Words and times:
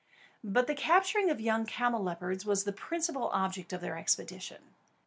But 0.43 0.65
the 0.65 0.73
capturing 0.73 1.29
of 1.29 1.37
the 1.37 1.43
young 1.43 1.67
camelopards 1.67 2.43
was 2.43 2.63
the 2.63 2.73
principal 2.73 3.29
object 3.35 3.71
of 3.71 3.81
their 3.81 3.95
expedition. 3.99 4.73